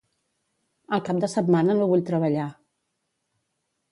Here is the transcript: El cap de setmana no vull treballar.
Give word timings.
El 0.97 1.03
cap 1.09 1.19
de 1.25 1.29
setmana 1.33 1.77
no 1.81 1.87
vull 1.93 2.03
treballar. 2.09 2.47